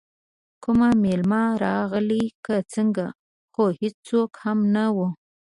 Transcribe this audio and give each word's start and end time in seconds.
کوم 0.63 0.79
میلمه 1.03 1.41
راغلی 1.65 2.23
که 2.45 2.55
څنګه، 2.73 3.05
خو 3.53 3.63
هېڅوک 3.81 4.31
هم 4.43 4.59
نه 4.75 4.85
وو. 4.95 5.07